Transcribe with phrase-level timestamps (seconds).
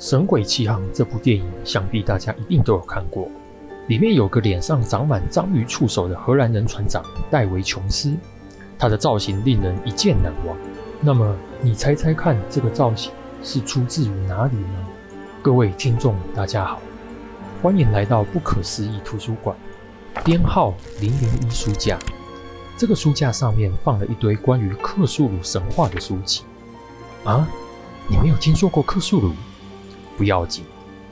[0.02, 3.28] 《神鬼奇航》这部电影，想必大家一定都有看过。
[3.86, 8.16] 里面有个脸上长满章鱼触手的荷兰人船长戴维·琼斯，
[8.78, 10.56] 他的造型令人一见难忘。
[11.02, 14.86] 那么，你猜猜看，这个造型是出自于哪里呢？
[15.42, 16.80] 各位听众，大家好，
[17.60, 19.54] 欢迎来到不可思议图书馆，
[20.24, 21.98] 编号零零一书架。
[22.74, 26.44] 这个书架上面放了一堆关于克苏鲁神话的书籍。
[27.22, 27.46] 啊，
[28.08, 29.34] 你没有听说过克苏鲁？
[30.20, 30.66] 不要紧，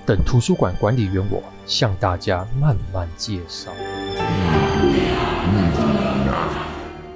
[0.05, 3.73] 等图书馆管理员我向大家慢慢介绍。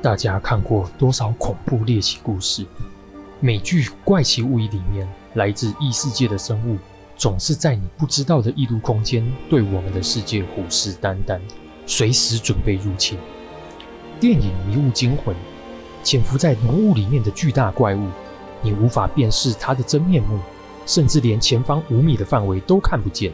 [0.00, 2.64] 大家看过多少恐怖猎奇故事？
[3.40, 6.78] 美剧《怪奇物语》里面，来自异世界的生物
[7.14, 11.38] 总是在你不知道的异度空间，对我们的世界虎视眈眈，
[11.84, 13.18] 随时准备入侵。
[14.18, 15.36] 电影《迷雾惊魂》，
[16.02, 18.08] 潜伏在浓雾里面的巨大怪物，
[18.62, 20.38] 你无法辨识它的真面目。
[20.84, 23.32] 甚至连前方五米的范围都看不见，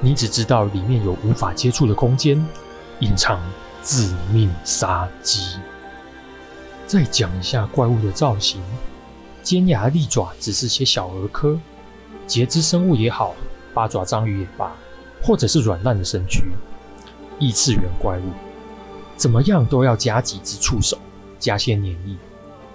[0.00, 2.44] 你只知道里面有无法接触的空间，
[3.00, 3.40] 隐藏
[3.82, 5.58] 致命杀机。
[6.86, 8.62] 再讲一下怪物的造型：
[9.42, 11.58] 尖牙利爪只是些小儿科，
[12.26, 13.34] 节肢生物也好，
[13.72, 14.72] 八爪章鱼也罢，
[15.22, 16.44] 或者是软烂的身躯，
[17.38, 18.30] 异次元怪物，
[19.16, 20.98] 怎么样都要加几只触手，
[21.38, 22.16] 加些黏液。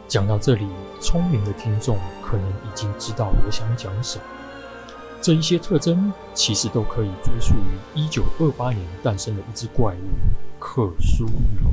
[0.09, 0.67] 讲到这里，
[0.99, 4.23] 聪明的听众可能已经知道我想讲什么。
[5.21, 9.97] 这一些特征其实都可以追溯于1928年诞生的一只怪物——
[10.57, 11.69] 克苏鲁。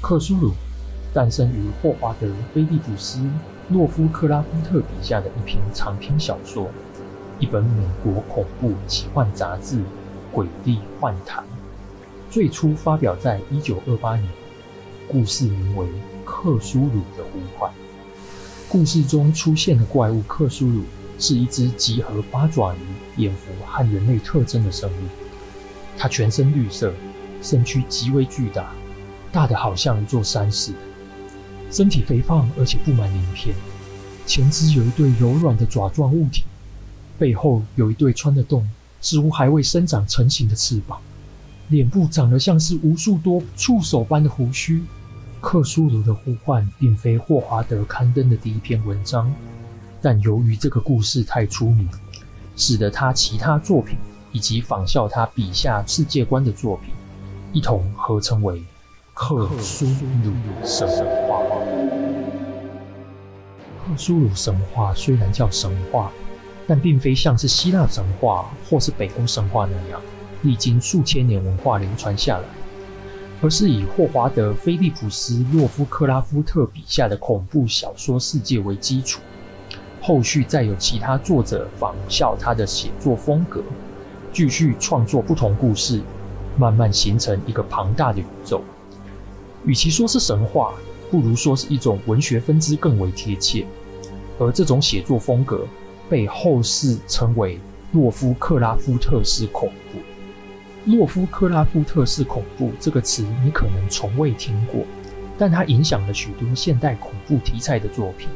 [0.00, 0.54] 克苏鲁
[1.12, 3.18] 诞生于霍华德·菲利普斯·
[3.68, 6.70] 洛夫克拉夫特笔下的一篇长篇小说。
[7.40, 9.76] 一本美国恐怖奇幻杂志
[10.32, 11.44] 《鬼地幻谈》
[12.28, 14.28] 最初发表在一九二八年，
[15.06, 15.86] 故事名为
[16.24, 17.70] 《克苏鲁的呼唤》。
[18.68, 20.82] 故事中出现的怪物克苏鲁
[21.16, 22.78] 是一只集合八爪鱼、
[23.14, 25.08] 蝙蝠和人类特征的生物。
[25.96, 26.92] 它全身绿色，
[27.40, 28.72] 身躯极为巨大，
[29.30, 30.78] 大的好像一座山似的。
[31.70, 33.54] 身体肥胖而且布满鳞片，
[34.26, 36.42] 前肢有一对柔软的爪状物体。
[37.18, 38.68] 背后有一对穿得动、
[39.00, 41.00] 似乎还未生长成型的翅膀，
[41.68, 44.82] 脸部长得像是无数多触手般的胡须。
[45.40, 49.32] 克苏鲁的呼唤并非霍华德刊登的第一篇文章，
[50.02, 51.88] 但由于这个故事太出名，
[52.56, 53.96] 使得他其他作品
[54.32, 56.92] 以及仿效他笔下世界观的作品
[57.52, 58.62] 一同合称为
[59.14, 60.32] 克苏鲁
[60.64, 60.88] 神
[61.28, 61.40] 话。
[63.84, 66.10] 克苏鲁神话虽然叫神话。
[66.68, 69.98] 但并非像是希腊神话或是北欧神话那样，
[70.42, 72.44] 历经数千年文化流传下来，
[73.40, 79.22] 而是以霍华德·菲利普斯·洛夫克拉夫特笔下的恐怖小说世界为基础，
[80.02, 83.62] 后续再有其他作者仿效他的写作风格，
[84.30, 86.02] 继续创作不同故事，
[86.58, 88.60] 慢慢形成一个庞大的宇宙。
[89.64, 90.74] 与其说是神话，
[91.10, 93.64] 不如说是一种文学分支更为贴切。
[94.38, 95.66] 而这种写作风格。
[96.08, 97.58] 被后世称为
[97.92, 99.98] 洛夫克拉夫特式恐怖。
[100.90, 104.84] 洛夫克拉夫特式恐怖这个词你可能从未听过，
[105.36, 108.28] 但它影响了许多现代恐怖题材的作品。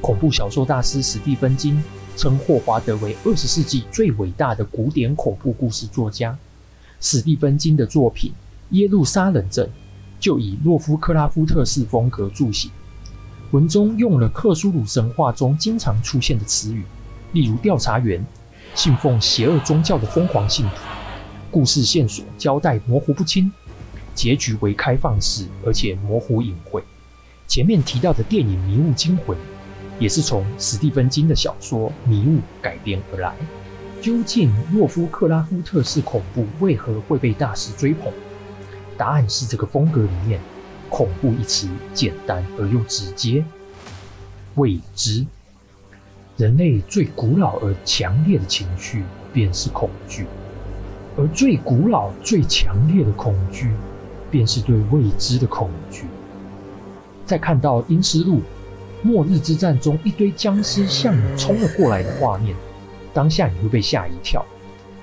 [0.00, 1.82] 恐怖小说大师史蒂芬金
[2.16, 6.38] 称霍华德为二十世纪最伟大的古典恐怖故事作家。
[7.00, 8.30] 史蒂芬金的作品
[8.70, 9.66] 《耶路撒冷镇》
[10.18, 12.70] 就以洛夫克拉夫特式风格著写。
[13.52, 16.84] 文中用了克苏鲁神话中经常出现的词语，
[17.32, 18.22] 例如调查员、
[18.74, 20.76] 信奉邪恶宗教的疯狂信徒。
[21.50, 23.50] 故事线索交代模糊不清，
[24.14, 26.82] 结局为开放式而且模糊隐晦。
[27.46, 29.34] 前面提到的电影《迷雾惊魂》
[29.98, 33.34] 也是从史蒂芬金的小说《迷雾》改编而来。
[34.02, 38.12] 究竟洛夫克拉夫特式恐怖为何会被大师追捧？
[38.98, 40.38] 答案是这个风格里面。
[40.90, 43.44] 恐怖一词简单而又直接，
[44.56, 45.26] 未知。
[46.36, 49.02] 人类最古老而强烈的情绪
[49.32, 50.24] 便是恐惧，
[51.16, 53.72] 而最古老、最强烈的恐惧，
[54.30, 56.04] 便是对未知的恐惧。
[57.26, 58.36] 在看到《阴尸路》
[59.02, 62.54] 末日之战中一堆僵尸向你冲了过来的画面，
[63.12, 64.44] 当下你会被吓一跳。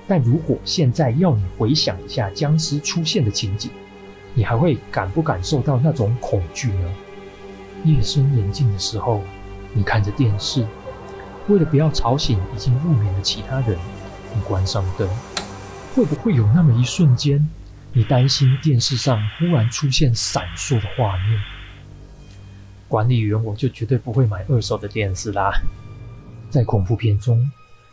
[0.08, 3.70] 但如果现在要你回想一下僵尸出现的情景，
[4.36, 6.94] 你还会感不感受到那种恐惧呢？
[7.84, 9.22] 夜深人静的时候，
[9.72, 10.66] 你看着电视，
[11.48, 13.78] 为了不要吵醒已经入眠的其他人，
[14.34, 15.08] 你关上灯。
[15.94, 17.48] 会不会有那么一瞬间，
[17.94, 21.40] 你担心电视上忽然出现闪烁的画面。
[22.88, 25.50] 管理员，我就绝对不会买二手的电视啦。
[26.50, 27.50] 在恐怖片中，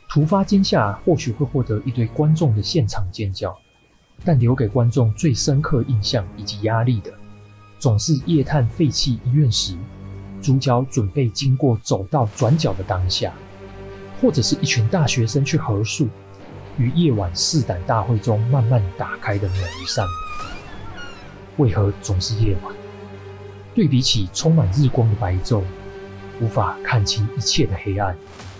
[0.10, 3.58] 突发惊吓或许会获得一堆观众的现场尖叫，
[4.24, 7.12] 但留给观众最深刻印象以及压力的，
[7.80, 9.76] 总是夜探废弃医院时，
[10.42, 13.34] 主角准备经过走道转角的当下，
[14.22, 16.08] 或者是一群大学生去合宿，
[16.78, 20.14] 于夜晚试胆大会中慢慢打开的某一扇门。
[21.58, 22.74] 为何总是夜晚？
[23.76, 25.64] 对比起充满日光的白昼，
[26.40, 28.16] 无法看清一切的黑暗，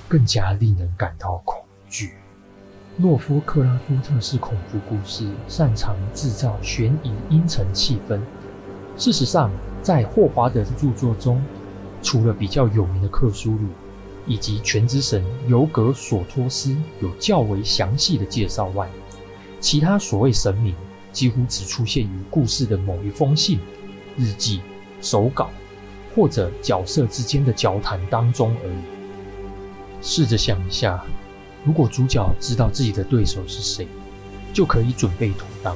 [0.08, 2.16] 更加令人感到恐惧。
[2.98, 8.20] 诺夫克拉夫特式恐怖故事擅长制造悬疑阴沉气氛。
[8.96, 9.50] 事实上，
[9.82, 11.44] 在霍华德的著作中，
[12.04, 13.66] 除了比较有名的克苏鲁
[14.28, 18.88] 以及全知神尤格索托斯有较为详细的介绍外，
[19.60, 20.76] 其他所谓神明
[21.12, 23.60] 几乎只出现于故事的某一封信、
[24.16, 24.62] 日记。
[25.02, 25.50] 手稿，
[26.16, 28.84] 或者角色之间的交谈当中而已。
[30.02, 31.04] 试着想一下，
[31.64, 33.88] 如果主角知道自己的对手是谁，
[34.54, 35.76] 就可以准备妥当；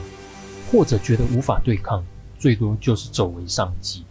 [0.72, 2.04] 或者觉得无法对抗，
[2.38, 4.04] 最多就是走为上计。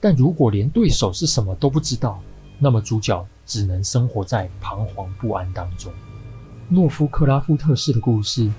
[0.00, 2.20] 但如果连对手是什么都不知道，
[2.58, 5.92] 那么主角只能生活在彷徨不安当中。
[6.68, 8.50] 诺夫克拉夫特式的故事。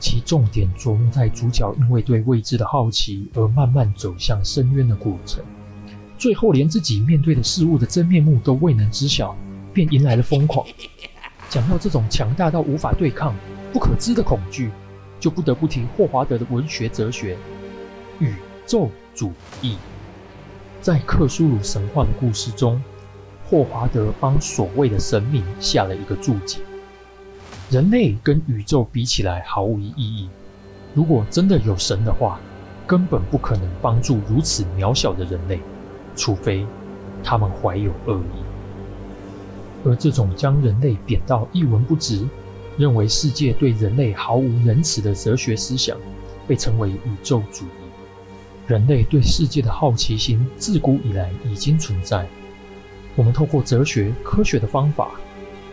[0.00, 5.42] 其重点着重在主角因为对未知的好奇而慢慢走向深渊的过程，
[6.16, 9.36] 最后连自己面对的事物的真面目都未能知晓，
[9.72, 10.64] 便迎来了疯狂。
[11.48, 13.34] 讲到这种强大到无法对抗、
[13.72, 14.70] 不可知的恐惧，
[15.18, 17.36] 就不得不提霍华德的文学哲学——
[18.20, 18.34] 宇
[18.66, 19.78] 宙主义。
[20.80, 22.80] 在克苏鲁神话的故事中，
[23.48, 26.60] 霍华德帮所谓的神明下了一个注解。
[27.70, 30.28] 人类跟宇宙比起来毫无意义。
[30.94, 32.38] 如果真的有神的话，
[32.86, 35.60] 根本不可能帮助如此渺小的人类，
[36.14, 36.66] 除非
[37.24, 38.47] 他们怀有恶意。
[39.88, 42.26] 而这种将人类贬到一文不值，
[42.76, 45.96] 认为世界对人类毫无仁慈的哲学思想，
[46.46, 47.68] 被称为宇宙主义。
[48.66, 52.28] 人类对世界的好奇心自古以来已经存在，
[53.16, 55.12] 我们透过哲学、科学的方法。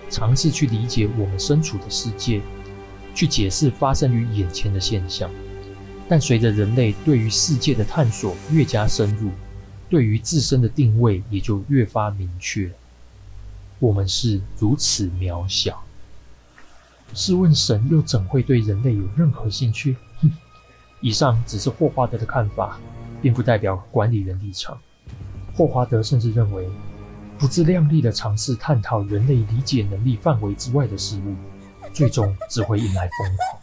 [0.08, 2.40] 尝试去理解我们身处的世界，
[3.16, 5.30] 去解释发生于眼前的现象。
[6.08, 9.32] 但随着人类对于世界的探索越加深入，
[9.90, 12.72] 对于自身的定位也就越发明确。
[13.80, 15.84] 我们是如此渺小。
[17.14, 19.96] 试问神又怎会对人类有任何兴趣？
[20.22, 20.32] 哼！
[21.02, 22.80] 以上只是霍华德的看法，
[23.22, 24.78] 并不代表管理员立场。
[25.56, 26.70] 霍华德甚至认为。
[27.38, 31.36] 不自量力的尝试探讨人类理解能力范围之外的事物，
[31.94, 33.60] 最终只会引来疯狂。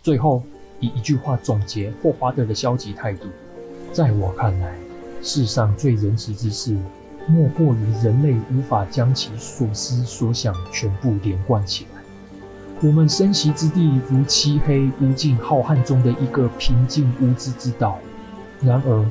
[0.00, 0.44] 最后，
[0.78, 3.26] 以一句话总结霍华德的消极态度：
[3.92, 4.78] 在我看来，
[5.20, 6.78] 世上最仁慈之事，
[7.30, 12.02] 莫过于人类无法将其所思所想全部连贯起来。
[12.82, 17.98] 我们生息之地如漆黑无尽浩瀚中的一个平静无知之岛，
[18.60, 19.04] 然而。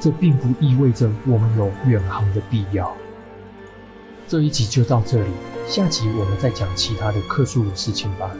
[0.00, 2.92] 这并不意味着我们有远航的必要。
[4.28, 5.30] 这一集就到这里，
[5.66, 8.30] 下集我们再讲其他的克苏鲁事情吧。